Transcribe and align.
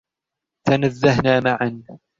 تنزهنا 0.65 1.39
معًا. 1.39 1.83